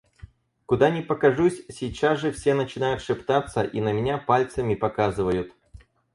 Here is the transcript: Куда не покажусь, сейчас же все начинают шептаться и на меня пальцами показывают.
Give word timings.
Куда 0.65 0.89
не 0.89 1.03
покажусь, 1.03 1.63
сейчас 1.69 2.17
же 2.19 2.31
все 2.31 2.55
начинают 2.55 3.03
шептаться 3.03 3.61
и 3.61 3.79
на 3.81 3.93
меня 3.93 4.17
пальцами 4.17 4.73
показывают. 4.73 5.53